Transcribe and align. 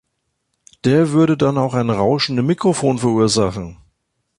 Der 0.83 1.11
würde 1.11 1.37
dann 1.37 1.59
auch 1.59 1.75
ein 1.75 1.91
Rauschen 1.91 2.35
im 2.39 2.47
Mikrofon 2.47 2.97
verursachen. 2.97 3.77